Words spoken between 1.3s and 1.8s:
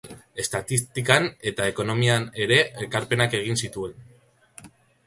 eta